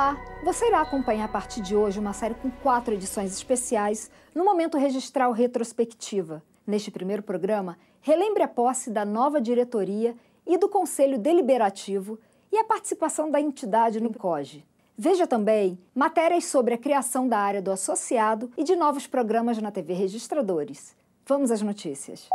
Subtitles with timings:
[0.00, 0.16] Olá!
[0.42, 4.78] Você irá acompanhar a partir de hoje uma série com quatro edições especiais no Momento
[4.78, 6.42] Registral Retrospectiva.
[6.66, 10.16] Neste primeiro programa, relembre a posse da nova diretoria
[10.46, 12.18] e do Conselho Deliberativo
[12.50, 14.66] e a participação da entidade no COGE.
[14.96, 19.70] Veja também matérias sobre a criação da área do associado e de novos programas na
[19.70, 20.96] TV Registradores.
[21.26, 22.26] Vamos às notícias.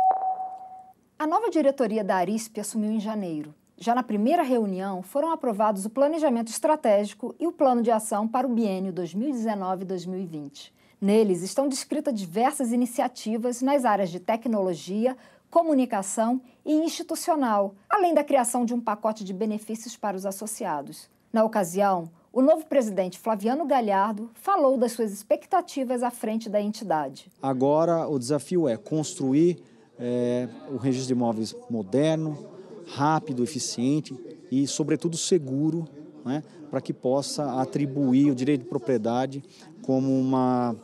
[1.18, 3.52] A nova diretoria da Arisp assumiu em janeiro.
[3.78, 8.46] Já na primeira reunião, foram aprovados o Planejamento Estratégico e o Plano de Ação para
[8.46, 10.72] o biênio 2019-2020.
[10.98, 15.14] Neles estão descritas diversas iniciativas nas áreas de tecnologia,
[15.50, 21.10] comunicação e institucional, além da criação de um pacote de benefícios para os associados.
[21.30, 27.30] Na ocasião, o novo presidente Flaviano Galhardo falou das suas expectativas à frente da entidade.
[27.42, 29.62] Agora, o desafio é construir
[29.98, 32.55] é, o registro de imóveis moderno,
[32.86, 34.16] rápido, eficiente
[34.50, 35.88] e, sobretudo, seguro,
[36.24, 39.42] né, para que possa atribuir o direito de propriedade
[39.82, 40.74] como uma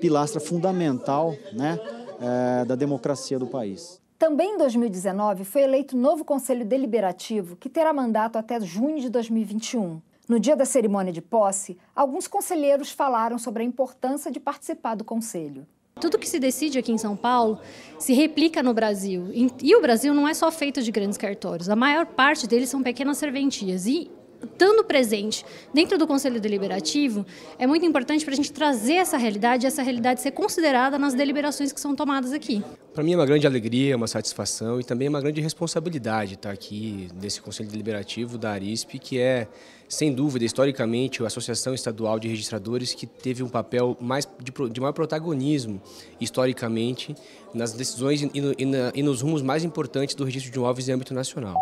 [0.00, 1.78] pilastra fundamental né,
[2.20, 4.00] é, da democracia do país.
[4.18, 10.00] Também em 2019 foi eleito novo Conselho Deliberativo, que terá mandato até junho de 2021.
[10.28, 15.04] No dia da cerimônia de posse, alguns conselheiros falaram sobre a importância de participar do
[15.04, 15.66] Conselho.
[16.00, 17.58] Tudo que se decide aqui em São Paulo
[17.98, 19.30] se replica no Brasil.
[19.62, 21.68] E o Brasil não é só feito de grandes cartórios.
[21.68, 23.86] A maior parte deles são pequenas serventias.
[23.86, 24.10] E
[24.42, 27.24] estando presente dentro do Conselho Deliberativo,
[27.58, 31.72] é muito importante para a gente trazer essa realidade essa realidade ser considerada nas deliberações
[31.72, 32.62] que são tomadas aqui.
[32.92, 37.08] Para mim é uma grande alegria, uma satisfação e também uma grande responsabilidade estar aqui
[37.14, 39.46] nesse Conselho Deliberativo da Arisp, que é,
[39.88, 44.80] sem dúvida, historicamente, a Associação Estadual de Registradores que teve um papel mais de, de
[44.80, 45.80] maior protagonismo,
[46.20, 47.14] historicamente,
[47.54, 50.92] nas decisões e, e, na, e nos rumos mais importantes do registro de imóveis em
[50.92, 51.56] âmbito nacional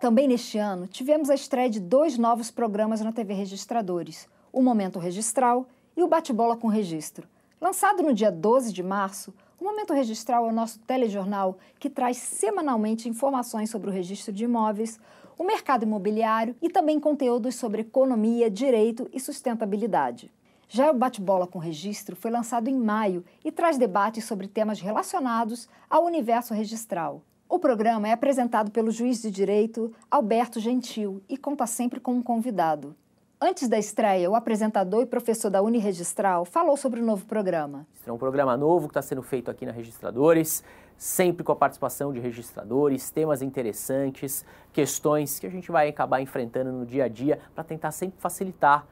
[0.00, 4.98] Também neste ano, tivemos a estreia de dois novos programas na TV Registradores, o Momento
[4.98, 7.28] Registral e o Bate-Bola com Registro.
[7.60, 12.16] Lançado no dia 12 de março, o Momento Registral é o nosso telejornal que traz
[12.16, 14.98] semanalmente informações sobre o registro de imóveis,
[15.36, 20.32] o mercado imobiliário e também conteúdos sobre economia, direito e sustentabilidade.
[20.70, 25.68] Já o Bate-Bola com Registro foi lançado em maio e traz debates sobre temas relacionados
[25.90, 27.20] ao universo registral.
[27.46, 32.22] O programa é apresentado pelo juiz de direito Alberto Gentil e conta sempre com um
[32.22, 32.96] convidado.
[33.38, 37.86] Antes da estreia, o apresentador e professor da Uniregistral falou sobre o novo programa.
[38.06, 40.64] É um programa novo que está sendo feito aqui na Registradores,
[40.96, 44.42] sempre com a participação de registradores, temas interessantes,
[44.72, 48.86] questões que a gente vai acabar enfrentando no dia a dia para tentar sempre facilitar,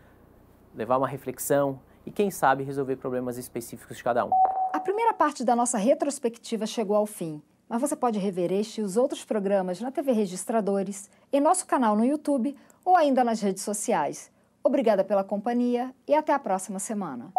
[0.75, 4.31] levar uma reflexão e, quem sabe, resolver problemas específicos de cada um.
[4.75, 8.85] A primeira parte da nossa retrospectiva chegou ao fim, mas você pode rever este e
[8.85, 13.63] os outros programas na TV Registradores, em nosso canal no YouTube ou ainda nas redes
[13.63, 14.34] sociais.
[14.65, 17.33] Obrigada pela companhia e até a próxima semana.